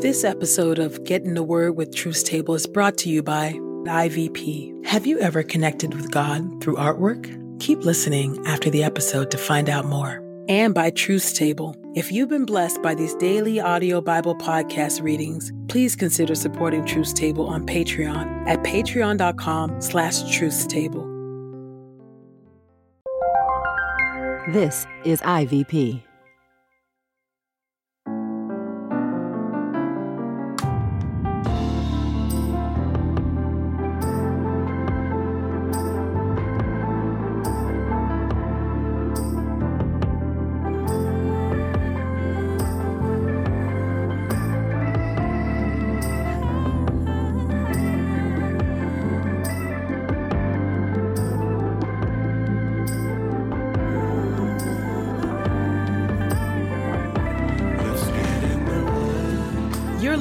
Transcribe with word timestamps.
This 0.00 0.22
episode 0.22 0.78
of 0.78 1.02
Get 1.04 1.22
in 1.22 1.34
the 1.34 1.42
Word 1.42 1.76
with 1.76 1.94
Truth's 1.94 2.22
Table 2.22 2.54
is 2.54 2.66
brought 2.66 2.98
to 2.98 3.08
you 3.08 3.22
by 3.22 3.52
IVP. 3.52 4.84
Have 4.84 5.06
you 5.06 5.18
ever 5.18 5.42
connected 5.42 5.94
with 5.94 6.10
God 6.10 6.62
through 6.62 6.76
artwork? 6.76 7.60
Keep 7.60 7.84
listening 7.84 8.38
after 8.46 8.68
the 8.68 8.84
episode 8.84 9.30
to 9.30 9.38
find 9.38 9.70
out 9.70 9.86
more. 9.86 10.22
And 10.48 10.74
by 10.74 10.90
Truth's 10.90 11.32
Table. 11.32 11.74
If 11.94 12.12
you've 12.12 12.28
been 12.28 12.44
blessed 12.44 12.82
by 12.82 12.94
these 12.94 13.14
daily 13.14 13.60
audio 13.60 14.00
Bible 14.02 14.36
podcast 14.36 15.02
readings, 15.02 15.52
please 15.68 15.96
consider 15.96 16.34
supporting 16.34 16.84
Truth's 16.84 17.14
Table 17.14 17.46
on 17.46 17.64
Patreon 17.64 18.46
at 18.46 18.62
patreon.com 18.62 19.80
slash 19.80 20.22
truthstable. 20.24 21.10
This 24.52 24.86
is 25.04 25.20
IVP. 25.22 26.02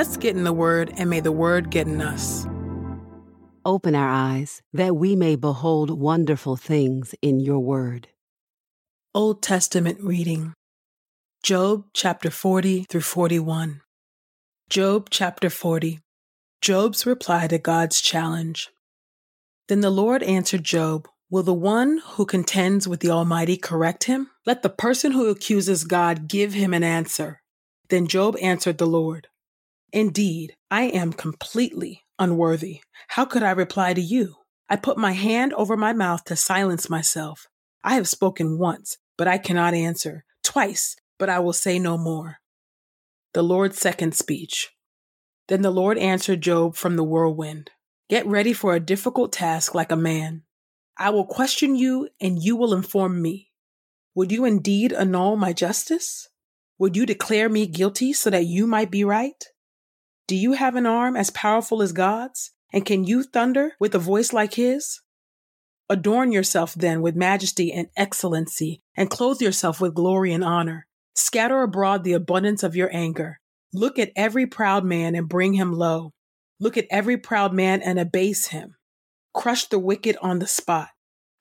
Let's 0.00 0.16
get 0.16 0.34
in 0.34 0.44
the 0.44 0.52
Word 0.54 0.94
and 0.96 1.10
may 1.10 1.20
the 1.20 1.30
Word 1.30 1.68
get 1.68 1.86
in 1.86 2.00
us. 2.00 2.46
Open 3.66 3.94
our 3.94 4.08
eyes 4.08 4.62
that 4.72 4.96
we 4.96 5.14
may 5.14 5.36
behold 5.36 5.90
wonderful 5.90 6.56
things 6.56 7.14
in 7.20 7.38
your 7.38 7.58
word. 7.58 8.08
Old 9.14 9.42
Testament 9.42 9.98
reading 10.00 10.54
Job 11.42 11.84
chapter 11.92 12.30
40 12.30 12.84
through 12.84 13.02
41. 13.02 13.82
Job 14.70 15.08
chapter 15.10 15.50
40. 15.50 16.00
Job's 16.62 17.04
reply 17.04 17.46
to 17.48 17.58
God's 17.58 18.00
challenge. 18.00 18.70
Then 19.68 19.82
the 19.82 19.90
Lord 19.90 20.22
answered 20.22 20.64
Job, 20.64 21.08
Will 21.28 21.42
the 21.42 21.52
one 21.52 22.00
who 22.12 22.24
contends 22.24 22.88
with 22.88 23.00
the 23.00 23.10
Almighty 23.10 23.58
correct 23.58 24.04
him? 24.04 24.30
Let 24.46 24.62
the 24.62 24.70
person 24.70 25.12
who 25.12 25.28
accuses 25.28 25.84
God 25.84 26.26
give 26.26 26.54
him 26.54 26.72
an 26.72 26.84
answer. 26.84 27.42
Then 27.90 28.06
Job 28.06 28.34
answered 28.40 28.78
the 28.78 28.86
Lord, 28.86 29.26
Indeed, 29.92 30.54
I 30.70 30.84
am 30.84 31.12
completely 31.12 32.04
unworthy. 32.18 32.80
How 33.08 33.24
could 33.24 33.42
I 33.42 33.50
reply 33.50 33.94
to 33.94 34.00
you? 34.00 34.36
I 34.68 34.76
put 34.76 34.96
my 34.96 35.12
hand 35.12 35.52
over 35.54 35.76
my 35.76 35.92
mouth 35.92 36.24
to 36.24 36.36
silence 36.36 36.88
myself. 36.88 37.48
I 37.82 37.94
have 37.94 38.08
spoken 38.08 38.58
once, 38.58 38.98
but 39.18 39.26
I 39.26 39.38
cannot 39.38 39.74
answer. 39.74 40.24
Twice, 40.44 40.96
but 41.18 41.28
I 41.28 41.40
will 41.40 41.52
say 41.52 41.78
no 41.78 41.98
more. 41.98 42.36
The 43.34 43.42
Lord's 43.42 43.78
second 43.78 44.14
speech. 44.14 44.70
Then 45.48 45.62
the 45.62 45.72
Lord 45.72 45.98
answered 45.98 46.40
Job 46.40 46.76
from 46.76 46.96
the 46.96 47.04
whirlwind 47.04 47.70
Get 48.08 48.26
ready 48.26 48.52
for 48.52 48.74
a 48.74 48.80
difficult 48.80 49.32
task 49.32 49.74
like 49.74 49.90
a 49.90 49.96
man. 49.96 50.42
I 50.96 51.10
will 51.10 51.26
question 51.26 51.74
you, 51.74 52.08
and 52.20 52.42
you 52.42 52.54
will 52.56 52.74
inform 52.74 53.20
me. 53.22 53.50
Would 54.14 54.30
you 54.30 54.44
indeed 54.44 54.92
annul 54.92 55.36
my 55.36 55.52
justice? 55.52 56.28
Would 56.78 56.96
you 56.96 57.06
declare 57.06 57.48
me 57.48 57.66
guilty 57.66 58.12
so 58.12 58.30
that 58.30 58.46
you 58.46 58.66
might 58.66 58.90
be 58.90 59.04
right? 59.04 59.44
Do 60.30 60.36
you 60.36 60.52
have 60.52 60.76
an 60.76 60.86
arm 60.86 61.16
as 61.16 61.30
powerful 61.30 61.82
as 61.82 61.90
God's? 61.90 62.52
And 62.72 62.86
can 62.86 63.02
you 63.02 63.24
thunder 63.24 63.72
with 63.80 63.96
a 63.96 63.98
voice 63.98 64.32
like 64.32 64.54
his? 64.54 65.00
Adorn 65.88 66.30
yourself 66.30 66.72
then 66.72 67.02
with 67.02 67.16
majesty 67.16 67.72
and 67.72 67.88
excellency, 67.96 68.80
and 68.96 69.10
clothe 69.10 69.40
yourself 69.40 69.80
with 69.80 69.92
glory 69.92 70.32
and 70.32 70.44
honor. 70.44 70.86
Scatter 71.16 71.62
abroad 71.62 72.04
the 72.04 72.12
abundance 72.12 72.62
of 72.62 72.76
your 72.76 72.94
anger. 72.94 73.40
Look 73.72 73.98
at 73.98 74.12
every 74.14 74.46
proud 74.46 74.84
man 74.84 75.16
and 75.16 75.28
bring 75.28 75.54
him 75.54 75.72
low. 75.72 76.12
Look 76.60 76.78
at 76.78 76.86
every 76.92 77.16
proud 77.16 77.52
man 77.52 77.82
and 77.82 77.98
abase 77.98 78.46
him. 78.46 78.76
Crush 79.34 79.64
the 79.64 79.80
wicked 79.80 80.16
on 80.22 80.38
the 80.38 80.46
spot. 80.46 80.90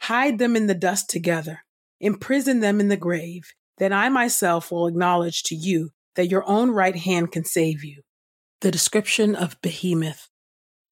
Hide 0.01 0.39
them 0.39 0.55
in 0.55 0.65
the 0.65 0.73
dust 0.73 1.11
together. 1.11 1.59
Imprison 1.99 2.59
them 2.59 2.79
in 2.79 2.87
the 2.87 2.97
grave. 2.97 3.53
Then 3.77 3.93
I 3.93 4.09
myself 4.09 4.71
will 4.71 4.87
acknowledge 4.87 5.43
to 5.43 5.53
you 5.53 5.91
that 6.15 6.31
your 6.31 6.43
own 6.49 6.71
right 6.71 6.95
hand 6.95 7.31
can 7.31 7.45
save 7.45 7.83
you. 7.83 8.01
The 8.61 8.71
description 8.71 9.37
of 9.37 9.61
Behemoth. 9.61 10.27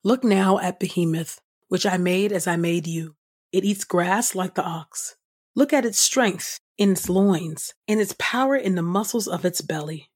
Look 0.02 0.24
now 0.24 0.58
at 0.58 0.80
Behemoth, 0.80 1.42
which 1.68 1.86
I 1.86 1.98
made 1.98 2.32
as 2.32 2.48
I 2.48 2.56
made 2.56 2.88
you. 2.88 3.16
It 3.52 3.66
eats 3.66 3.84
grass 3.84 4.34
like 4.34 4.56
the 4.56 4.64
ox. 4.64 5.18
Look 5.54 5.74
at 5.74 5.86
its 5.86 6.00
strength 6.00 6.62
in 6.78 6.94
its 6.94 7.10
loins 7.10 7.74
and 7.86 8.00
its 8.00 8.16
power 8.18 8.56
in 8.56 8.76
the 8.76 8.82
muscles 8.82 9.28
of 9.28 9.44
its 9.44 9.60
belly. 9.60 10.10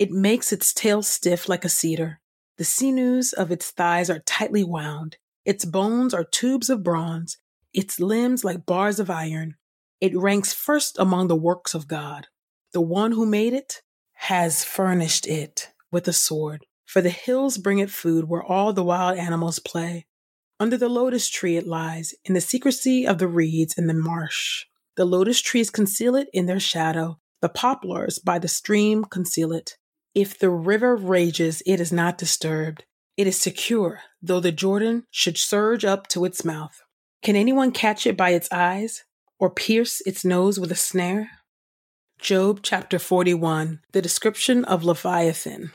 It 0.00 0.10
makes 0.10 0.52
its 0.52 0.74
tail 0.74 1.00
stiff 1.00 1.48
like 1.48 1.64
a 1.64 1.68
cedar. 1.68 2.20
The 2.58 2.64
sinews 2.64 3.32
of 3.32 3.52
its 3.52 3.70
thighs 3.70 4.10
are 4.10 4.18
tightly 4.18 4.64
wound. 4.64 5.16
Its 5.44 5.64
bones 5.64 6.12
are 6.12 6.24
tubes 6.24 6.68
of 6.68 6.82
bronze, 6.82 7.38
its 7.72 8.00
limbs 8.00 8.42
like 8.42 8.66
bars 8.66 8.98
of 8.98 9.10
iron. 9.10 9.54
It 10.00 10.16
ranks 10.16 10.52
first 10.52 10.98
among 10.98 11.28
the 11.28 11.36
works 11.36 11.72
of 11.72 11.86
God. 11.86 12.26
The 12.72 12.80
one 12.80 13.12
who 13.12 13.26
made 13.26 13.52
it 13.52 13.82
has 14.14 14.64
furnished 14.64 15.28
it 15.28 15.70
with 15.92 16.08
a 16.08 16.12
sword. 16.12 16.66
For 16.86 17.02
the 17.02 17.10
hills 17.10 17.58
bring 17.58 17.78
it 17.78 17.90
food 17.90 18.28
where 18.28 18.42
all 18.42 18.72
the 18.72 18.84
wild 18.84 19.18
animals 19.18 19.58
play. 19.58 20.06
Under 20.58 20.78
the 20.78 20.88
lotus 20.88 21.28
tree 21.28 21.56
it 21.56 21.66
lies, 21.66 22.14
in 22.24 22.32
the 22.32 22.40
secrecy 22.40 23.06
of 23.06 23.18
the 23.18 23.28
reeds 23.28 23.76
in 23.76 23.88
the 23.88 23.94
marsh. 23.94 24.64
The 24.96 25.04
lotus 25.04 25.42
trees 25.42 25.68
conceal 25.68 26.14
it 26.16 26.28
in 26.32 26.46
their 26.46 26.60
shadow. 26.60 27.18
The 27.42 27.50
poplars 27.50 28.18
by 28.18 28.38
the 28.38 28.48
stream 28.48 29.04
conceal 29.04 29.52
it. 29.52 29.76
If 30.14 30.38
the 30.38 30.48
river 30.48 30.96
rages, 30.96 31.62
it 31.66 31.80
is 31.80 31.92
not 31.92 32.16
disturbed. 32.16 32.84
It 33.18 33.26
is 33.26 33.36
secure, 33.36 34.00
though 34.22 34.40
the 34.40 34.52
Jordan 34.52 35.04
should 35.10 35.36
surge 35.36 35.84
up 35.84 36.06
to 36.08 36.24
its 36.24 36.44
mouth. 36.44 36.82
Can 37.22 37.36
anyone 37.36 37.72
catch 37.72 38.06
it 38.06 38.16
by 38.16 38.30
its 38.30 38.48
eyes, 38.50 39.04
or 39.38 39.50
pierce 39.50 40.00
its 40.06 40.24
nose 40.24 40.58
with 40.58 40.72
a 40.72 40.76
snare? 40.76 41.30
Job 42.18 42.60
chapter 42.62 42.98
41, 42.98 43.80
the 43.92 44.00
description 44.00 44.64
of 44.64 44.84
Leviathan. 44.84 45.72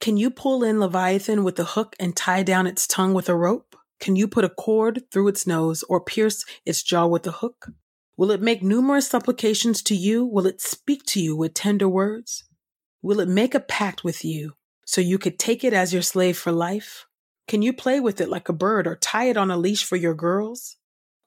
Can 0.00 0.16
you 0.16 0.30
pull 0.30 0.62
in 0.62 0.80
Leviathan 0.80 1.44
with 1.44 1.58
a 1.58 1.64
hook 1.64 1.96
and 1.98 2.14
tie 2.14 2.42
down 2.42 2.66
its 2.66 2.86
tongue 2.86 3.14
with 3.14 3.28
a 3.28 3.34
rope? 3.34 3.76
Can 4.00 4.16
you 4.16 4.28
put 4.28 4.44
a 4.44 4.50
cord 4.50 5.02
through 5.10 5.28
its 5.28 5.46
nose 5.46 5.82
or 5.88 6.00
pierce 6.00 6.44
its 6.66 6.82
jaw 6.82 7.06
with 7.06 7.26
a 7.26 7.32
hook? 7.32 7.68
Will 8.16 8.30
it 8.30 8.42
make 8.42 8.62
numerous 8.62 9.08
supplications 9.08 9.82
to 9.84 9.96
you? 9.96 10.24
Will 10.24 10.46
it 10.46 10.60
speak 10.60 11.04
to 11.06 11.20
you 11.20 11.34
with 11.34 11.54
tender 11.54 11.88
words? 11.88 12.44
Will 13.02 13.20
it 13.20 13.28
make 13.28 13.54
a 13.54 13.60
pact 13.60 14.04
with 14.04 14.24
you 14.24 14.52
so 14.86 15.00
you 15.00 15.18
could 15.18 15.38
take 15.38 15.64
it 15.64 15.72
as 15.72 15.92
your 15.92 16.02
slave 16.02 16.36
for 16.36 16.52
life? 16.52 17.06
Can 17.48 17.62
you 17.62 17.72
play 17.72 18.00
with 18.00 18.20
it 18.20 18.28
like 18.28 18.48
a 18.48 18.54
bird 18.54 18.86
or 18.86 18.96
tie 18.96 19.24
it 19.28 19.36
on 19.36 19.50
a 19.50 19.56
leash 19.56 19.84
for 19.84 19.96
your 19.96 20.14
girls? 20.14 20.76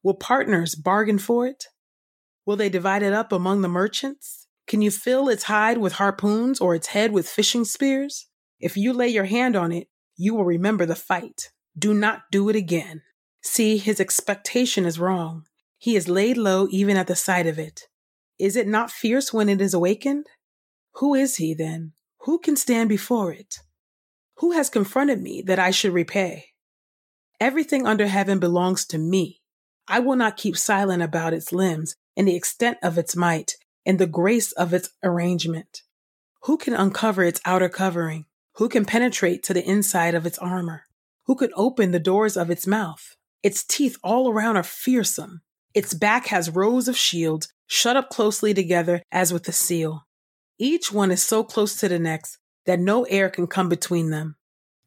Will 0.03 0.13
partners 0.13 0.75
bargain 0.75 1.19
for 1.19 1.47
it? 1.47 1.65
Will 2.45 2.55
they 2.55 2.69
divide 2.69 3.03
it 3.03 3.13
up 3.13 3.31
among 3.31 3.61
the 3.61 3.67
merchants? 3.67 4.47
Can 4.67 4.81
you 4.81 4.91
fill 4.91 5.29
its 5.29 5.43
hide 5.43 5.77
with 5.77 5.93
harpoons 5.93 6.61
or 6.61 6.75
its 6.75 6.87
head 6.87 7.11
with 7.11 7.27
fishing 7.27 7.65
spears? 7.65 8.26
If 8.59 8.77
you 8.77 8.93
lay 8.93 9.07
your 9.07 9.25
hand 9.25 9.55
on 9.55 9.71
it, 9.71 9.87
you 10.15 10.33
will 10.33 10.45
remember 10.45 10.85
the 10.85 10.95
fight. 10.95 11.51
Do 11.77 11.93
not 11.93 12.23
do 12.31 12.49
it 12.49 12.55
again. 12.55 13.03
See, 13.41 13.77
his 13.77 13.99
expectation 13.99 14.85
is 14.85 14.99
wrong. 14.99 15.45
He 15.77 15.95
is 15.95 16.09
laid 16.09 16.37
low 16.37 16.67
even 16.71 16.97
at 16.97 17.07
the 17.07 17.15
sight 17.15 17.45
of 17.45 17.59
it. 17.59 17.83
Is 18.39 18.55
it 18.55 18.67
not 18.67 18.91
fierce 18.91 19.31
when 19.31 19.49
it 19.49 19.61
is 19.61 19.73
awakened? 19.73 20.25
Who 20.95 21.13
is 21.13 21.37
he 21.37 21.53
then? 21.53 21.93
Who 22.21 22.39
can 22.39 22.55
stand 22.55 22.89
before 22.89 23.31
it? 23.31 23.59
Who 24.37 24.51
has 24.51 24.69
confronted 24.69 25.21
me 25.21 25.43
that 25.45 25.59
I 25.59 25.71
should 25.71 25.93
repay? 25.93 26.47
Everything 27.39 27.85
under 27.85 28.07
heaven 28.07 28.39
belongs 28.39 28.85
to 28.87 28.97
me. 28.97 29.41
I 29.87 29.99
will 29.99 30.15
not 30.15 30.37
keep 30.37 30.57
silent 30.57 31.03
about 31.03 31.33
its 31.33 31.53
limbs. 31.53 31.95
and 32.15 32.27
the 32.27 32.35
extent 32.35 32.79
of 32.81 32.97
its 32.97 33.15
might, 33.15 33.53
and 33.85 33.99
the 33.99 34.07
grace 34.07 34.51
of 34.53 34.73
its 34.73 34.89
arrangement. 35.03 35.83
Who 36.43 36.57
can 36.57 36.73
uncover 36.73 37.23
its 37.23 37.39
outer 37.45 37.69
covering? 37.69 38.25
Who 38.57 38.69
can 38.69 38.85
penetrate 38.85 39.43
to 39.43 39.53
the 39.53 39.63
inside 39.63 40.15
of 40.15 40.25
its 40.25 40.39
armor? 40.39 40.85
Who 41.27 41.35
can 41.35 41.51
open 41.55 41.91
the 41.91 41.99
doors 41.99 42.35
of 42.35 42.49
its 42.49 42.65
mouth? 42.65 43.15
Its 43.43 43.63
teeth 43.63 43.97
all 44.03 44.31
around 44.31 44.57
are 44.57 44.63
fearsome. 44.63 45.41
Its 45.75 45.93
back 45.93 46.27
has 46.27 46.49
rows 46.49 46.87
of 46.87 46.97
shields, 46.97 47.53
shut 47.67 47.95
up 47.95 48.09
closely 48.09 48.55
together 48.55 49.03
as 49.11 49.31
with 49.31 49.47
a 49.47 49.51
seal. 49.51 50.07
Each 50.57 50.91
one 50.91 51.11
is 51.11 51.21
so 51.21 51.43
close 51.43 51.75
to 51.79 51.87
the 51.87 51.99
next 51.99 52.39
that 52.65 52.79
no 52.79 53.03
air 53.03 53.29
can 53.29 53.45
come 53.45 53.69
between 53.69 54.09
them. 54.09 54.37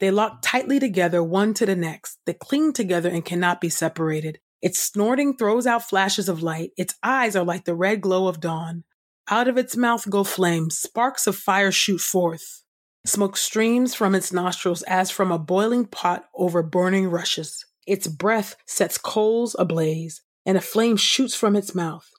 They 0.01 0.11
lock 0.11 0.41
tightly 0.43 0.81
together 0.81 1.23
one 1.23 1.55
to 1.55 1.65
the 1.65 1.77
next. 1.77 2.19
They 2.27 2.35
cling 2.35 2.73
together 2.73 3.09
and 3.09 3.25
cannot 3.25 3.61
be 3.61 3.69
separated. 3.69 4.41
Its 4.61 4.81
snorting 4.81 5.37
throws 5.37 5.69
out 5.69 5.89
flashes 5.89 6.29
of 6.29 6.43
light. 6.43 6.73
Its 6.77 6.97
eyes 7.05 7.37
are 7.37 7.45
like 7.45 7.67
the 7.67 7.77
red 7.77 8.01
glow 8.01 8.27
of 8.27 8.41
dawn. 8.41 8.83
Out 9.31 9.47
of 9.47 9.57
its 9.57 9.77
mouth 9.77 10.11
go 10.11 10.25
flames. 10.25 10.77
Sparks 10.77 11.29
of 11.29 11.37
fire 11.37 11.71
shoot 11.71 12.01
forth. 12.01 12.60
Smoke 13.07 13.37
streams 13.37 13.95
from 13.95 14.15
its 14.15 14.33
nostrils 14.33 14.83
as 14.83 15.11
from 15.11 15.33
a 15.33 15.39
boiling 15.39 15.87
pot 15.87 16.25
over 16.35 16.63
burning 16.63 17.09
rushes. 17.09 17.65
Its 17.87 18.07
breath 18.07 18.57
sets 18.67 18.99
coals 18.99 19.57
ablaze, 19.59 20.23
and 20.45 20.59
a 20.59 20.61
flame 20.61 20.97
shoots 20.97 21.35
from 21.35 21.57
its 21.57 21.75
mouth. 21.75 22.11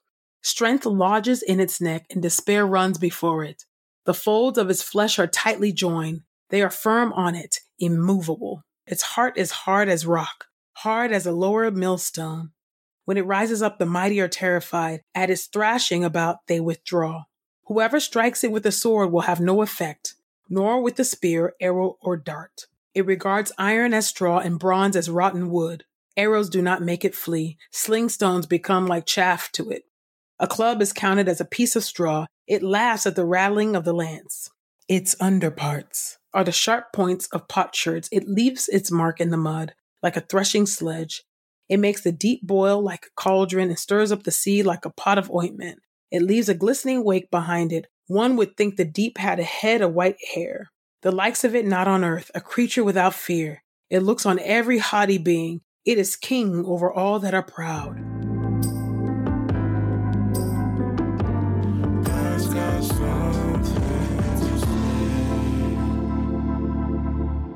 Strength 0.42 0.86
lodges 0.88 1.44
in 1.44 1.60
its 1.60 1.80
neck, 1.80 2.06
and 2.10 2.22
despair 2.22 2.66
runs 2.66 2.98
before 2.98 3.44
it. 3.44 3.66
The 4.06 4.14
folds 4.16 4.58
of 4.58 4.72
its 4.72 4.82
flesh 4.82 5.20
are 5.20 5.28
tightly 5.28 5.72
joined. 5.72 6.22
They 6.50 6.64
are 6.64 6.72
firm 6.72 7.14
on 7.14 7.36
it, 7.36 7.60
immovable. 7.78 8.64
Its 8.88 9.04
heart 9.04 9.38
is 9.38 9.52
hard 9.52 9.88
as 9.88 10.08
rock, 10.08 10.46
hard 10.74 11.12
as 11.12 11.28
a 11.28 11.32
lower 11.32 11.70
millstone. 11.70 12.52
When 13.06 13.18
it 13.18 13.26
rises 13.26 13.62
up, 13.62 13.78
the 13.78 13.86
mighty 13.86 14.20
are 14.20 14.28
terrified. 14.28 15.02
At 15.14 15.30
its 15.30 15.46
thrashing 15.46 16.04
about, 16.04 16.48
they 16.48 16.60
withdraw. 16.60 17.26
Whoever 17.66 18.00
strikes 18.00 18.44
it 18.44 18.52
with 18.52 18.66
a 18.66 18.72
sword 18.72 19.12
will 19.12 19.22
have 19.22 19.40
no 19.40 19.62
effect, 19.62 20.16
nor 20.52 20.84
with 20.84 20.98
the 20.98 21.06
spear, 21.06 21.56
arrow, 21.62 21.98
or 22.02 22.18
dart. 22.18 22.68
It 22.94 23.06
regards 23.06 23.54
iron 23.58 23.94
as 23.94 24.08
straw 24.08 24.40
and 24.40 24.60
bronze 24.60 24.98
as 24.98 25.10
rotten 25.10 25.50
wood. 25.50 25.86
Arrows 26.18 26.50
do 26.50 26.62
not 26.62 26.82
make 26.82 27.06
it 27.06 27.16
flee. 27.16 27.58
Sling 27.72 28.10
stones 28.10 28.46
become 28.46 28.86
like 28.86 29.06
chaff 29.06 29.50
to 29.54 29.70
it. 29.70 29.84
A 30.40 30.48
club 30.48 30.82
is 30.82 30.92
counted 30.92 31.30
as 31.30 31.40
a 31.40 31.46
piece 31.46 31.78
of 31.78 31.86
straw. 31.86 32.26
It 32.48 32.62
laughs 32.62 33.06
at 33.06 33.16
the 33.16 33.26
rattling 33.26 33.78
of 33.78 33.86
the 33.86 33.94
lance. 33.94 34.50
Its 34.90 35.16
underparts 35.22 36.18
are 36.34 36.44
the 36.44 36.52
sharp 36.52 36.92
points 36.92 37.28
of 37.28 37.48
potsherds. 37.48 38.10
It 38.12 38.28
leaves 38.28 38.68
its 38.68 38.92
mark 38.92 39.22
in 39.22 39.30
the 39.30 39.38
mud 39.38 39.74
like 40.04 40.18
a 40.18 40.22
threshing 40.22 40.66
sledge. 40.66 41.24
It 41.70 41.78
makes 41.78 42.02
the 42.02 42.12
deep 42.12 42.42
boil 42.46 42.84
like 42.84 43.06
a 43.06 43.22
cauldron 43.22 43.70
and 43.70 43.80
stirs 43.80 44.12
up 44.12 44.24
the 44.24 44.32
sea 44.32 44.64
like 44.64 44.84
a 44.84 44.92
pot 44.92 45.18
of 45.18 45.32
ointment. 45.32 45.80
It 46.12 46.24
leaves 46.24 46.50
a 46.50 46.54
glistening 46.54 47.06
wake 47.06 47.32
behind 47.32 47.72
it. 47.72 47.88
One 48.08 48.36
would 48.36 48.58
think 48.58 48.76
the 48.76 48.86
deep 48.86 49.18
had 49.18 49.40
a 49.40 49.44
head 49.44 49.82
of 49.82 49.94
white 49.94 50.18
hair. 50.34 50.72
The 51.02 51.12
likes 51.12 51.44
of 51.44 51.56
it 51.56 51.66
not 51.66 51.88
on 51.88 52.04
earth, 52.04 52.30
a 52.36 52.42
creature 52.42 52.84
without 52.84 53.14
fear. 53.14 53.64
It 53.90 54.00
looks 54.02 54.26
on 54.26 54.40
every 54.40 54.78
haughty 54.78 55.18
being. 55.18 55.62
It 55.86 55.98
is 55.98 56.16
king 56.16 56.64
over 56.66 56.92
all 56.92 57.20
that 57.20 57.34
are 57.34 57.44
proud. 57.44 57.98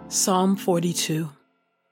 Psalm 0.10 0.56
42 0.56 1.30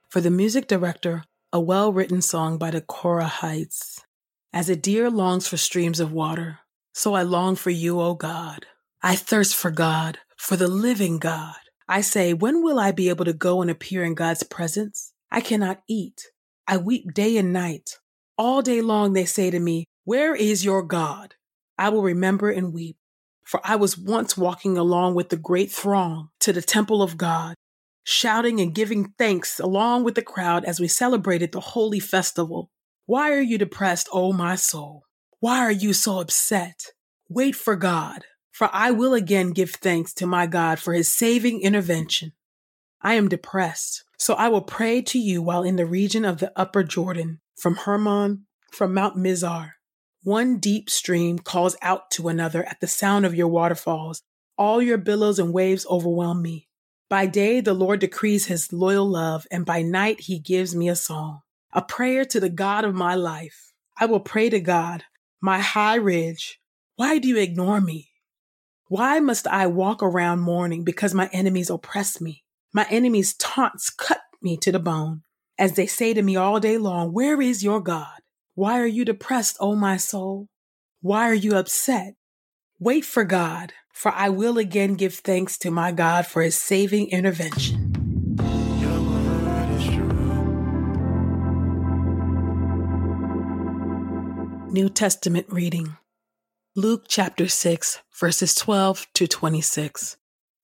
For 0.08 0.20
the 0.20 0.30
music 0.30 0.66
director, 0.66 1.24
a 1.52 1.60
well 1.60 1.92
written 1.92 2.20
song 2.20 2.58
by 2.58 2.70
the 2.70 2.80
Korahites. 2.80 4.00
As 4.52 4.68
a 4.68 4.74
deer 4.74 5.10
longs 5.10 5.46
for 5.46 5.56
streams 5.56 6.00
of 6.00 6.10
water, 6.10 6.60
so 6.94 7.14
I 7.14 7.22
long 7.22 7.56
for 7.56 7.70
you, 7.70 8.00
O 8.00 8.14
God. 8.14 8.66
I 9.02 9.16
thirst 9.16 9.56
for 9.56 9.70
God 9.70 10.18
for 10.36 10.56
the 10.56 10.68
living 10.68 11.18
God. 11.18 11.56
I 11.88 12.00
say, 12.00 12.32
when 12.32 12.62
will 12.62 12.78
I 12.78 12.92
be 12.92 13.08
able 13.08 13.24
to 13.24 13.32
go 13.32 13.60
and 13.60 13.70
appear 13.70 14.04
in 14.04 14.14
God's 14.14 14.44
presence? 14.44 15.12
I 15.30 15.40
cannot 15.40 15.82
eat. 15.88 16.28
I 16.68 16.76
weep 16.76 17.12
day 17.12 17.36
and 17.36 17.52
night. 17.52 17.98
All 18.38 18.62
day 18.62 18.80
long 18.80 19.12
they 19.12 19.24
say 19.24 19.50
to 19.50 19.58
me, 19.58 19.84
Where 20.04 20.34
is 20.34 20.64
your 20.64 20.82
God? 20.82 21.34
I 21.76 21.88
will 21.88 22.02
remember 22.02 22.48
and 22.48 22.72
weep. 22.72 22.96
For 23.44 23.60
I 23.64 23.76
was 23.76 23.98
once 23.98 24.36
walking 24.36 24.78
along 24.78 25.16
with 25.16 25.28
the 25.28 25.36
great 25.36 25.72
throng 25.72 26.30
to 26.40 26.52
the 26.52 26.62
temple 26.62 27.02
of 27.02 27.18
God, 27.18 27.56
shouting 28.04 28.60
and 28.60 28.74
giving 28.74 29.12
thanks 29.18 29.58
along 29.58 30.04
with 30.04 30.14
the 30.14 30.22
crowd 30.22 30.64
as 30.64 30.78
we 30.78 30.88
celebrated 30.88 31.52
the 31.52 31.60
holy 31.60 32.00
festival. 32.00 32.70
Why 33.06 33.32
are 33.32 33.40
you 33.40 33.58
depressed, 33.58 34.08
O 34.12 34.32
my 34.32 34.54
soul? 34.54 35.02
Why 35.44 35.58
are 35.58 35.70
you 35.70 35.92
so 35.92 36.20
upset? 36.20 36.92
Wait 37.28 37.54
for 37.54 37.76
God 37.76 38.24
for 38.50 38.70
I 38.72 38.92
will 38.92 39.12
again 39.12 39.50
give 39.50 39.72
thanks 39.72 40.14
to 40.14 40.26
my 40.26 40.46
God 40.46 40.78
for 40.78 40.94
his 40.94 41.12
saving 41.12 41.60
intervention. 41.60 42.32
I 43.02 43.12
am 43.12 43.28
depressed, 43.28 44.04
so 44.16 44.32
I 44.32 44.48
will 44.48 44.62
pray 44.62 45.02
to 45.02 45.18
you 45.18 45.42
while 45.42 45.62
in 45.62 45.76
the 45.76 45.84
region 45.84 46.24
of 46.24 46.38
the 46.38 46.50
upper 46.58 46.82
Jordan, 46.82 47.42
from 47.58 47.76
Hermon, 47.76 48.46
from 48.72 48.94
Mount 48.94 49.18
Mizar. 49.18 49.72
One 50.22 50.56
deep 50.56 50.88
stream 50.88 51.38
calls 51.38 51.76
out 51.82 52.10
to 52.12 52.28
another 52.28 52.64
at 52.64 52.80
the 52.80 52.86
sound 52.86 53.26
of 53.26 53.34
your 53.34 53.48
waterfalls. 53.48 54.22
All 54.56 54.80
your 54.80 54.96
billows 54.96 55.38
and 55.38 55.52
waves 55.52 55.84
overwhelm 55.90 56.40
me. 56.40 56.68
By 57.10 57.26
day, 57.26 57.60
the 57.60 57.74
Lord 57.74 58.00
decrees 58.00 58.46
his 58.46 58.72
loyal 58.72 59.06
love, 59.06 59.46
and 59.50 59.66
by 59.66 59.82
night, 59.82 60.20
he 60.20 60.38
gives 60.38 60.74
me 60.74 60.88
a 60.88 60.96
song, 60.96 61.40
a 61.70 61.82
prayer 61.82 62.24
to 62.24 62.40
the 62.40 62.48
God 62.48 62.86
of 62.86 62.94
my 62.94 63.14
life. 63.14 63.74
I 63.98 64.06
will 64.06 64.20
pray 64.20 64.48
to 64.48 64.60
God, 64.60 65.04
my 65.44 65.58
high 65.58 65.96
ridge. 65.96 66.58
Why 66.96 67.18
do 67.18 67.28
you 67.28 67.36
ignore 67.36 67.78
me? 67.78 68.08
Why 68.88 69.20
must 69.20 69.46
I 69.46 69.66
walk 69.66 70.02
around 70.02 70.40
mourning 70.40 70.84
because 70.84 71.12
my 71.12 71.28
enemies 71.34 71.68
oppress 71.68 72.18
me? 72.18 72.44
My 72.72 72.86
enemies' 72.88 73.34
taunts 73.34 73.90
cut 73.90 74.22
me 74.40 74.56
to 74.56 74.72
the 74.72 74.78
bone 74.78 75.20
as 75.58 75.74
they 75.74 75.86
say 75.86 76.14
to 76.14 76.22
me 76.22 76.34
all 76.34 76.60
day 76.60 76.78
long, 76.78 77.12
Where 77.12 77.42
is 77.42 77.62
your 77.62 77.82
God? 77.82 78.20
Why 78.54 78.80
are 78.80 78.86
you 78.86 79.04
depressed, 79.04 79.58
O 79.60 79.76
my 79.76 79.98
soul? 79.98 80.48
Why 81.02 81.28
are 81.28 81.34
you 81.34 81.56
upset? 81.56 82.14
Wait 82.78 83.04
for 83.04 83.24
God, 83.24 83.74
for 83.92 84.12
I 84.12 84.30
will 84.30 84.56
again 84.56 84.94
give 84.94 85.16
thanks 85.16 85.58
to 85.58 85.70
my 85.70 85.92
God 85.92 86.26
for 86.26 86.40
his 86.40 86.56
saving 86.56 87.10
intervention. 87.10 87.83
New 94.74 94.88
Testament 94.88 95.46
reading. 95.50 95.96
Luke 96.74 97.04
chapter 97.06 97.46
6, 97.46 98.00
verses 98.18 98.56
12 98.56 99.06
to 99.14 99.28
26. 99.28 100.16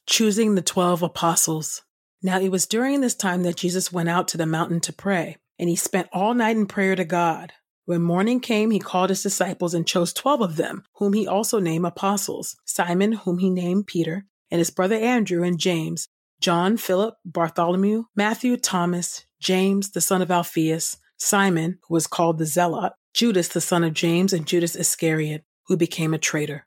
Choosing 0.04 0.56
the 0.56 0.62
12 0.62 1.04
apostles. 1.04 1.82
Now 2.20 2.40
it 2.40 2.50
was 2.50 2.66
during 2.66 3.02
this 3.02 3.14
time 3.14 3.44
that 3.44 3.54
Jesus 3.54 3.92
went 3.92 4.08
out 4.08 4.26
to 4.26 4.36
the 4.36 4.46
mountain 4.46 4.80
to 4.80 4.92
pray, 4.92 5.36
and 5.60 5.68
he 5.68 5.76
spent 5.76 6.08
all 6.12 6.34
night 6.34 6.56
in 6.56 6.66
prayer 6.66 6.96
to 6.96 7.04
God. 7.04 7.52
When 7.84 8.02
morning 8.02 8.40
came, 8.40 8.72
he 8.72 8.80
called 8.80 9.10
his 9.10 9.22
disciples 9.22 9.74
and 9.74 9.86
chose 9.86 10.12
12 10.12 10.40
of 10.40 10.56
them, 10.56 10.82
whom 10.94 11.12
he 11.12 11.28
also 11.28 11.60
named 11.60 11.86
apostles 11.86 12.56
Simon, 12.64 13.12
whom 13.12 13.38
he 13.38 13.48
named 13.48 13.86
Peter, 13.86 14.26
and 14.50 14.58
his 14.58 14.70
brother 14.70 14.96
Andrew 14.96 15.44
and 15.44 15.56
James, 15.56 16.08
John, 16.40 16.76
Philip, 16.78 17.14
Bartholomew, 17.24 18.06
Matthew, 18.16 18.56
Thomas, 18.56 19.24
James, 19.40 19.92
the 19.92 20.00
son 20.00 20.20
of 20.20 20.32
Alphaeus, 20.32 20.96
Simon, 21.16 21.78
who 21.86 21.94
was 21.94 22.08
called 22.08 22.38
the 22.38 22.46
Zealot, 22.46 22.94
Judas, 23.14 23.48
the 23.48 23.60
son 23.60 23.84
of 23.84 23.94
James, 23.94 24.32
and 24.32 24.46
Judas 24.46 24.76
Iscariot 24.76 25.44
who 25.70 25.76
became 25.76 26.12
a 26.12 26.18
traitor. 26.18 26.66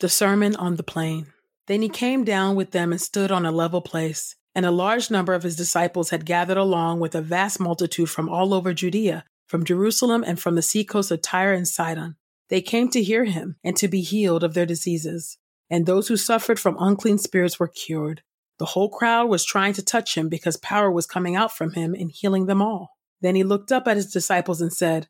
The 0.00 0.08
Sermon 0.08 0.56
on 0.56 0.74
the 0.74 0.82
Plain. 0.82 1.28
Then 1.68 1.82
he 1.82 1.88
came 1.88 2.24
down 2.24 2.56
with 2.56 2.72
them 2.72 2.90
and 2.90 3.00
stood 3.00 3.30
on 3.30 3.46
a 3.46 3.52
level 3.52 3.80
place, 3.80 4.34
and 4.56 4.66
a 4.66 4.72
large 4.72 5.08
number 5.08 5.34
of 5.34 5.44
his 5.44 5.54
disciples 5.54 6.10
had 6.10 6.26
gathered 6.26 6.56
along 6.56 6.98
with 6.98 7.14
a 7.14 7.22
vast 7.22 7.60
multitude 7.60 8.10
from 8.10 8.28
all 8.28 8.52
over 8.52 8.74
Judea, 8.74 9.24
from 9.46 9.64
Jerusalem, 9.64 10.24
and 10.26 10.40
from 10.40 10.56
the 10.56 10.62
seacoast 10.62 11.12
of 11.12 11.22
Tyre 11.22 11.52
and 11.52 11.68
Sidon. 11.68 12.16
They 12.48 12.60
came 12.60 12.90
to 12.90 13.04
hear 13.04 13.24
him 13.24 13.54
and 13.62 13.76
to 13.76 13.86
be 13.86 14.00
healed 14.00 14.42
of 14.42 14.54
their 14.54 14.66
diseases. 14.66 15.38
And 15.70 15.86
those 15.86 16.08
who 16.08 16.16
suffered 16.16 16.58
from 16.58 16.76
unclean 16.80 17.18
spirits 17.18 17.60
were 17.60 17.68
cured. 17.68 18.22
The 18.58 18.64
whole 18.64 18.88
crowd 18.88 19.28
was 19.28 19.44
trying 19.44 19.74
to 19.74 19.84
touch 19.84 20.16
him 20.16 20.28
because 20.28 20.56
power 20.56 20.90
was 20.90 21.06
coming 21.06 21.36
out 21.36 21.56
from 21.56 21.74
him 21.74 21.94
and 21.94 22.10
healing 22.10 22.46
them 22.46 22.60
all. 22.60 22.96
Then 23.20 23.36
he 23.36 23.44
looked 23.44 23.70
up 23.70 23.86
at 23.86 23.96
his 23.96 24.10
disciples 24.10 24.60
and 24.60 24.72
said, 24.72 25.06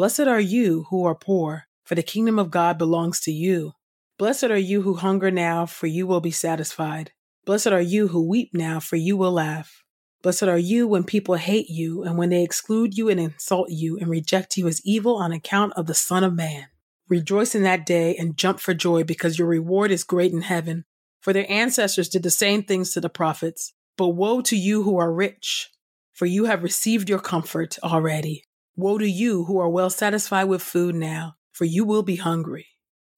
Blessed 0.00 0.20
are 0.20 0.40
you 0.40 0.86
who 0.88 1.04
are 1.04 1.14
poor 1.14 1.66
for 1.84 1.94
the 1.94 2.02
kingdom 2.02 2.38
of 2.38 2.50
God 2.50 2.78
belongs 2.78 3.20
to 3.20 3.30
you. 3.30 3.72
Blessed 4.16 4.44
are 4.44 4.56
you 4.56 4.80
who 4.80 4.94
hunger 4.94 5.30
now, 5.30 5.66
for 5.66 5.88
you 5.88 6.06
will 6.06 6.22
be 6.22 6.30
satisfied. 6.30 7.12
Blessed 7.44 7.66
are 7.66 7.82
you 7.82 8.08
who 8.08 8.26
weep 8.26 8.48
now, 8.54 8.80
for 8.80 8.96
you 8.96 9.14
will 9.14 9.32
laugh. 9.32 9.84
Blessed 10.22 10.44
are 10.44 10.56
you 10.56 10.88
when 10.88 11.04
people 11.04 11.34
hate 11.34 11.68
you, 11.68 12.02
and 12.02 12.16
when 12.16 12.30
they 12.30 12.42
exclude 12.42 12.96
you 12.96 13.10
and 13.10 13.20
insult 13.20 13.68
you 13.68 13.98
and 13.98 14.08
reject 14.08 14.56
you 14.56 14.66
as 14.68 14.80
evil 14.86 15.16
on 15.16 15.32
account 15.32 15.74
of 15.74 15.84
the 15.84 15.92
Son 15.92 16.24
of 16.24 16.32
Man. 16.32 16.68
Rejoice 17.10 17.54
in 17.54 17.62
that 17.64 17.84
day 17.84 18.16
and 18.16 18.38
jump 18.38 18.58
for 18.58 18.72
joy, 18.72 19.04
because 19.04 19.38
your 19.38 19.48
reward 19.48 19.90
is 19.90 20.02
great 20.02 20.32
in 20.32 20.40
heaven. 20.40 20.86
For 21.20 21.34
their 21.34 21.52
ancestors 21.52 22.08
did 22.08 22.22
the 22.22 22.30
same 22.30 22.62
things 22.62 22.94
to 22.94 23.02
the 23.02 23.10
prophets. 23.10 23.74
But 23.98 24.08
woe 24.08 24.40
to 24.40 24.56
you 24.56 24.82
who 24.82 24.96
are 24.96 25.12
rich, 25.12 25.68
for 26.14 26.24
you 26.24 26.46
have 26.46 26.62
received 26.62 27.10
your 27.10 27.20
comfort 27.20 27.76
already. 27.84 28.44
Woe 28.80 28.98
to 28.98 29.08
you 29.08 29.44
who 29.44 29.58
are 29.58 29.68
well 29.68 29.90
satisfied 29.90 30.44
with 30.44 30.62
food 30.62 30.94
now 30.94 31.36
for 31.60 31.66
you 31.66 31.84
will 31.84 32.02
be 32.02 32.16
hungry. 32.16 32.68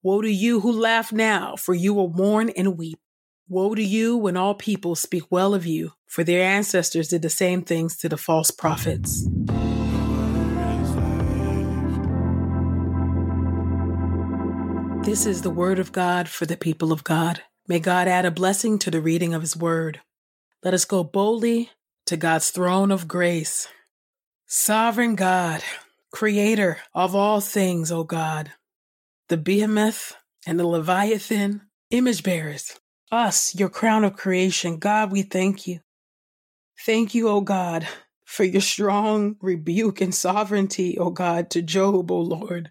Woe 0.01 0.21
to 0.21 0.29
you 0.29 0.59
who 0.59 0.71
laugh 0.73 1.13
now, 1.13 1.55
for 1.55 1.73
you 1.73 1.93
will 1.93 2.09
mourn 2.09 2.49
and 2.49 2.77
weep. 2.77 2.99
Woe 3.47 3.73
to 3.73 3.81
you 3.81 4.17
when 4.17 4.35
all 4.35 4.53
people 4.53 4.95
speak 4.95 5.23
well 5.29 5.53
of 5.53 5.65
you, 5.65 5.93
for 6.05 6.25
their 6.25 6.43
ancestors 6.43 7.07
did 7.07 7.21
the 7.21 7.29
same 7.29 7.61
things 7.61 7.95
to 7.99 8.09
the 8.09 8.17
false 8.17 8.51
prophets. 8.51 9.29
This 15.05 15.25
is 15.25 15.41
the 15.41 15.49
word 15.49 15.79
of 15.79 15.93
God 15.93 16.27
for 16.27 16.45
the 16.45 16.57
people 16.57 16.91
of 16.91 17.05
God. 17.05 17.43
May 17.69 17.79
God 17.79 18.09
add 18.09 18.25
a 18.25 18.31
blessing 18.31 18.77
to 18.79 18.91
the 18.91 18.99
reading 18.99 19.33
of 19.33 19.39
his 19.41 19.55
word. 19.55 20.01
Let 20.65 20.73
us 20.73 20.83
go 20.83 21.05
boldly 21.05 21.69
to 22.07 22.17
God's 22.17 22.51
throne 22.51 22.91
of 22.91 23.07
grace. 23.07 23.69
Sovereign 24.55 25.15
God, 25.15 25.63
creator 26.11 26.77
of 26.93 27.15
all 27.15 27.41
things, 27.41 27.91
O 27.91 28.03
God, 28.03 28.51
the 29.27 29.35
behemoth 29.35 30.15
and 30.45 30.59
the 30.59 30.67
leviathan, 30.67 31.61
image 31.89 32.21
bearers, 32.21 32.79
us, 33.11 33.55
your 33.55 33.67
crown 33.67 34.03
of 34.03 34.15
creation. 34.15 34.77
God, 34.77 35.11
we 35.11 35.23
thank 35.23 35.65
you. 35.65 35.79
Thank 36.85 37.15
you, 37.15 37.29
O 37.29 37.41
God, 37.41 37.87
for 38.25 38.43
your 38.43 38.61
strong 38.61 39.37
rebuke 39.41 40.01
and 40.01 40.13
sovereignty, 40.13 40.99
O 40.99 41.09
God, 41.09 41.49
to 41.49 41.63
Job, 41.63 42.11
O 42.11 42.19
Lord 42.19 42.69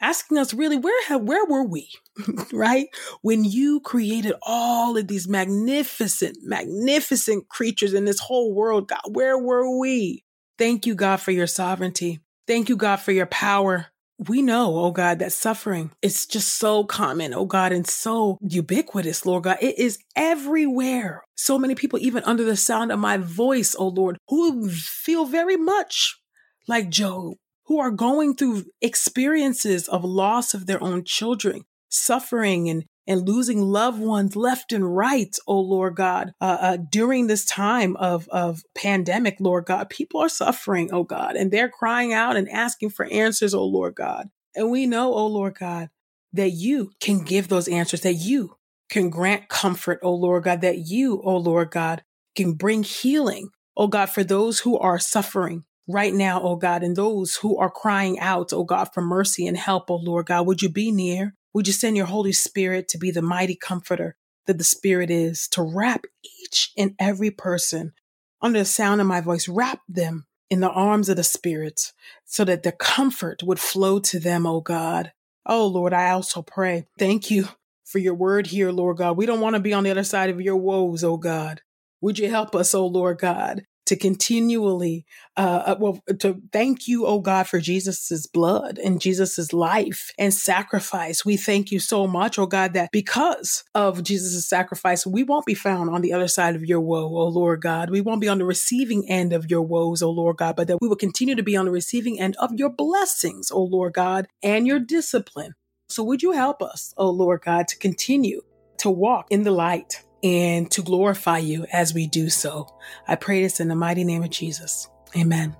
asking 0.00 0.38
us 0.38 0.54
really 0.54 0.76
where 0.76 1.04
have, 1.06 1.22
where 1.22 1.44
were 1.46 1.64
we 1.64 1.90
right 2.52 2.86
when 3.22 3.44
you 3.44 3.80
created 3.80 4.32
all 4.42 4.96
of 4.96 5.08
these 5.08 5.28
magnificent 5.28 6.38
magnificent 6.42 7.48
creatures 7.48 7.94
in 7.94 8.04
this 8.04 8.20
whole 8.20 8.54
world 8.54 8.88
god 8.88 9.00
where 9.10 9.36
were 9.38 9.78
we 9.78 10.22
thank 10.58 10.86
you 10.86 10.94
god 10.94 11.16
for 11.16 11.30
your 11.30 11.46
sovereignty 11.46 12.20
thank 12.46 12.68
you 12.68 12.76
god 12.76 12.96
for 12.96 13.12
your 13.12 13.26
power 13.26 13.86
we 14.26 14.42
know, 14.42 14.76
oh 14.76 14.90
God, 14.90 15.20
that 15.20 15.32
suffering 15.32 15.92
is 16.02 16.26
just 16.26 16.56
so 16.56 16.82
common, 16.82 17.32
oh 17.32 17.44
God, 17.44 17.72
and 17.72 17.86
so 17.86 18.36
ubiquitous, 18.40 19.24
Lord 19.24 19.44
God. 19.44 19.58
It 19.60 19.78
is 19.78 19.98
everywhere. 20.16 21.22
So 21.36 21.58
many 21.58 21.76
people, 21.76 22.00
even 22.00 22.24
under 22.24 22.42
the 22.42 22.56
sound 22.56 22.90
of 22.90 22.98
my 22.98 23.16
voice, 23.16 23.76
oh 23.78 23.88
Lord, 23.88 24.18
who 24.28 24.68
feel 24.70 25.24
very 25.24 25.56
much 25.56 26.18
like 26.66 26.90
Job, 26.90 27.34
who 27.66 27.78
are 27.78 27.92
going 27.92 28.34
through 28.34 28.64
experiences 28.80 29.86
of 29.88 30.04
loss 30.04 30.52
of 30.52 30.66
their 30.66 30.82
own 30.82 31.04
children, 31.04 31.62
suffering 31.88 32.68
and 32.68 32.84
and 33.08 33.26
losing 33.26 33.62
loved 33.62 33.98
ones 33.98 34.36
left 34.36 34.72
and 34.72 34.94
right, 34.94 35.34
oh 35.48 35.58
Lord 35.58 35.96
God, 35.96 36.32
uh, 36.40 36.58
uh, 36.60 36.76
during 36.76 37.26
this 37.26 37.46
time 37.46 37.96
of, 37.96 38.28
of 38.28 38.62
pandemic, 38.76 39.38
Lord 39.40 39.64
God, 39.64 39.88
people 39.88 40.20
are 40.20 40.28
suffering, 40.28 40.90
oh 40.92 41.04
God, 41.04 41.34
and 41.34 41.50
they're 41.50 41.70
crying 41.70 42.12
out 42.12 42.36
and 42.36 42.48
asking 42.50 42.90
for 42.90 43.06
answers, 43.06 43.54
oh 43.54 43.64
Lord 43.64 43.94
God. 43.94 44.28
And 44.54 44.70
we 44.70 44.86
know, 44.86 45.14
oh 45.14 45.26
Lord 45.26 45.56
God, 45.58 45.88
that 46.34 46.50
you 46.50 46.92
can 47.00 47.24
give 47.24 47.48
those 47.48 47.66
answers, 47.66 48.02
that 48.02 48.14
you 48.14 48.56
can 48.90 49.08
grant 49.08 49.48
comfort, 49.48 50.00
oh 50.02 50.14
Lord 50.14 50.44
God, 50.44 50.60
that 50.60 50.86
you, 50.86 51.22
oh 51.24 51.38
Lord 51.38 51.70
God, 51.70 52.04
can 52.36 52.52
bring 52.52 52.82
healing, 52.82 53.48
oh 53.74 53.88
God, 53.88 54.10
for 54.10 54.22
those 54.22 54.60
who 54.60 54.78
are 54.78 54.98
suffering, 54.98 55.64
right 55.88 56.12
now, 56.12 56.40
oh 56.42 56.56
God, 56.56 56.82
and 56.82 56.94
those 56.94 57.36
who 57.36 57.56
are 57.56 57.70
crying 57.70 58.18
out, 58.20 58.52
oh 58.52 58.64
God, 58.64 58.90
for 58.92 59.00
mercy 59.00 59.46
and 59.46 59.56
help, 59.56 59.90
oh 59.90 59.96
Lord 59.96 60.26
God, 60.26 60.46
would 60.46 60.60
you 60.60 60.68
be 60.68 60.92
near? 60.92 61.34
Would 61.54 61.66
you 61.66 61.72
send 61.72 61.96
your 61.96 62.06
Holy 62.06 62.32
Spirit 62.32 62.88
to 62.88 62.98
be 62.98 63.10
the 63.10 63.22
mighty 63.22 63.56
comforter 63.56 64.16
that 64.46 64.58
the 64.58 64.64
Spirit 64.64 65.10
is, 65.10 65.48
to 65.48 65.62
wrap 65.62 66.04
each 66.22 66.72
and 66.76 66.94
every 66.98 67.30
person 67.30 67.92
under 68.40 68.60
the 68.60 68.64
sound 68.64 69.00
of 69.00 69.06
my 69.06 69.20
voice, 69.20 69.48
wrap 69.48 69.80
them 69.88 70.26
in 70.50 70.60
the 70.60 70.70
arms 70.70 71.08
of 71.08 71.16
the 71.16 71.24
Spirit 71.24 71.92
so 72.24 72.44
that 72.44 72.62
the 72.62 72.72
comfort 72.72 73.42
would 73.42 73.60
flow 73.60 73.98
to 74.00 74.18
them, 74.18 74.46
oh 74.46 74.60
God. 74.60 75.12
Oh 75.46 75.66
Lord, 75.66 75.92
I 75.92 76.10
also 76.10 76.42
pray. 76.42 76.86
Thank 76.98 77.30
you 77.30 77.48
for 77.84 77.98
your 77.98 78.14
word 78.14 78.48
here, 78.48 78.70
Lord 78.70 78.98
God. 78.98 79.16
We 79.16 79.26
don't 79.26 79.40
want 79.40 79.54
to 79.54 79.60
be 79.60 79.72
on 79.72 79.84
the 79.84 79.90
other 79.90 80.04
side 80.04 80.30
of 80.30 80.40
your 80.40 80.56
woes, 80.56 81.02
oh 81.02 81.16
God. 81.16 81.62
Would 82.00 82.18
you 82.18 82.30
help 82.30 82.54
us, 82.54 82.74
oh 82.74 82.86
Lord 82.86 83.18
God, 83.18 83.64
to 83.88 83.96
continually, 83.96 85.06
uh, 85.38 85.62
uh, 85.64 85.76
well, 85.80 86.02
to 86.18 86.42
thank 86.52 86.86
you, 86.86 87.06
oh 87.06 87.20
God, 87.20 87.48
for 87.48 87.58
Jesus's 87.58 88.26
blood 88.26 88.78
and 88.78 89.00
Jesus's 89.00 89.54
life 89.54 90.10
and 90.18 90.32
sacrifice. 90.32 91.24
We 91.24 91.38
thank 91.38 91.72
you 91.72 91.80
so 91.80 92.06
much, 92.06 92.38
oh 92.38 92.44
God, 92.44 92.74
that 92.74 92.90
because 92.92 93.64
of 93.74 94.02
Jesus's 94.02 94.46
sacrifice, 94.46 95.06
we 95.06 95.22
won't 95.22 95.46
be 95.46 95.54
found 95.54 95.88
on 95.88 96.02
the 96.02 96.12
other 96.12 96.28
side 96.28 96.54
of 96.54 96.66
your 96.66 96.80
woe, 96.80 97.06
oh 97.06 97.28
Lord 97.28 97.62
God. 97.62 97.88
We 97.88 98.02
won't 98.02 98.20
be 98.20 98.28
on 98.28 98.36
the 98.36 98.44
receiving 98.44 99.08
end 99.08 99.32
of 99.32 99.50
your 99.50 99.62
woes, 99.62 100.02
oh 100.02 100.10
Lord 100.10 100.36
God, 100.36 100.54
but 100.54 100.68
that 100.68 100.78
we 100.82 100.88
will 100.88 100.96
continue 100.96 101.34
to 101.34 101.42
be 101.42 101.56
on 101.56 101.64
the 101.64 101.70
receiving 101.70 102.20
end 102.20 102.36
of 102.36 102.52
your 102.54 102.70
blessings, 102.70 103.50
oh 103.50 103.64
Lord 103.64 103.94
God, 103.94 104.26
and 104.42 104.66
your 104.66 104.78
discipline. 104.78 105.54
So 105.88 106.04
would 106.04 106.22
you 106.22 106.32
help 106.32 106.60
us, 106.60 106.92
oh 106.98 107.08
Lord 107.08 107.40
God, 107.42 107.68
to 107.68 107.78
continue 107.78 108.42
to 108.80 108.90
walk 108.90 109.28
in 109.30 109.44
the 109.44 109.50
light 109.50 110.04
and 110.22 110.70
to 110.70 110.82
glorify 110.82 111.38
you 111.38 111.66
as 111.72 111.94
we 111.94 112.06
do 112.06 112.30
so. 112.30 112.66
I 113.06 113.16
pray 113.16 113.42
this 113.42 113.60
in 113.60 113.68
the 113.68 113.76
mighty 113.76 114.04
name 114.04 114.22
of 114.22 114.30
Jesus. 114.30 114.88
Amen. 115.16 115.56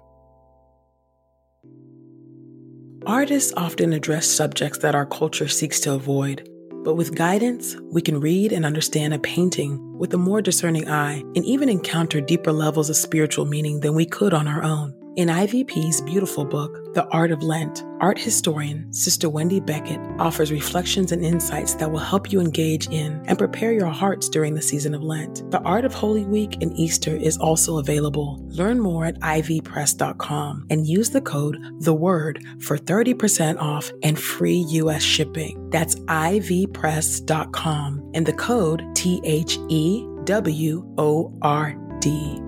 Artists 3.06 3.52
often 3.56 3.92
address 3.92 4.26
subjects 4.26 4.80
that 4.80 4.94
our 4.94 5.06
culture 5.06 5.48
seeks 5.48 5.80
to 5.80 5.94
avoid, 5.94 6.48
but 6.84 6.94
with 6.94 7.14
guidance, 7.14 7.76
we 7.90 8.02
can 8.02 8.20
read 8.20 8.52
and 8.52 8.66
understand 8.66 9.14
a 9.14 9.18
painting 9.18 9.98
with 9.98 10.12
a 10.12 10.18
more 10.18 10.42
discerning 10.42 10.90
eye 10.90 11.22
and 11.34 11.44
even 11.44 11.68
encounter 11.68 12.20
deeper 12.20 12.52
levels 12.52 12.90
of 12.90 12.96
spiritual 12.96 13.46
meaning 13.46 13.80
than 13.80 13.94
we 13.94 14.04
could 14.04 14.34
on 14.34 14.46
our 14.46 14.62
own. 14.62 14.94
In 15.16 15.28
IVP's 15.28 16.00
beautiful 16.02 16.44
book, 16.44 16.77
The 16.94 17.06
Art 17.10 17.30
of 17.30 17.42
Lent, 17.42 17.84
art 18.00 18.18
historian 18.18 18.90
Sister 18.92 19.28
Wendy 19.28 19.60
Beckett 19.60 20.00
offers 20.18 20.50
reflections 20.50 21.12
and 21.12 21.22
insights 21.22 21.74
that 21.74 21.90
will 21.90 21.98
help 21.98 22.32
you 22.32 22.40
engage 22.40 22.88
in 22.88 23.22
and 23.26 23.36
prepare 23.36 23.72
your 23.72 23.88
hearts 23.88 24.26
during 24.28 24.54
the 24.54 24.62
season 24.62 24.94
of 24.94 25.02
Lent. 25.02 25.50
The 25.50 25.60
Art 25.60 25.84
of 25.84 25.92
Holy 25.92 26.24
Week 26.24 26.56
and 26.62 26.74
Easter 26.78 27.14
is 27.14 27.36
also 27.36 27.78
available. 27.78 28.42
Learn 28.48 28.80
more 28.80 29.04
at 29.04 29.20
ivpress.com 29.20 30.66
and 30.70 30.86
use 30.86 31.10
the 31.10 31.20
code 31.20 31.58
The 31.80 31.94
Word 31.94 32.42
for 32.60 32.78
30% 32.78 33.60
off 33.60 33.92
and 34.02 34.18
free 34.18 34.64
US 34.68 35.02
shipping. 35.02 35.68
That's 35.70 35.96
ivpress.com 35.96 38.10
and 38.14 38.24
the 38.24 38.32
code 38.32 38.82
T 38.94 39.20
H 39.24 39.58
E 39.68 40.06
W 40.24 40.94
O 40.96 41.38
R 41.42 41.76
D. 42.00 42.47